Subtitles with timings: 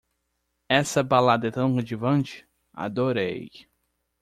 [0.67, 2.43] Essa balada é tão cativante?
[2.73, 3.67] adorei!